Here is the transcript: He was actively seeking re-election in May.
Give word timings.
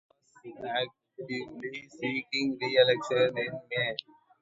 He 0.41 0.51
was 0.53 0.65
actively 0.65 1.87
seeking 1.91 2.57
re-election 2.59 3.37
in 3.37 3.51
May. 3.69 3.95